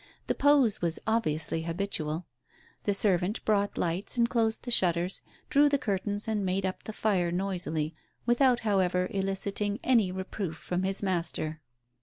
The 0.25 0.33
pose 0.33 0.81
was 0.81 0.97
obviously 1.05 1.61
habitual. 1.61 2.25
The 2.85 2.93
servant 2.95 3.45
brought 3.45 3.77
lights 3.77 4.17
and 4.17 4.27
closed 4.27 4.63
the 4.63 4.71
shutters, 4.71 5.21
drew 5.51 5.69
the 5.69 5.77
curtains, 5.77 6.27
and 6.27 6.43
made 6.43 6.65
up 6.65 6.85
the 6.85 6.91
fire 6.91 7.31
noisily, 7.31 7.93
without, 8.25 8.61
however, 8.61 9.07
eliciting 9.11 9.79
any 9.83 10.11
reproof 10.11 10.57
from 10.57 10.81
his 10.81 11.03
master. 11.03 11.61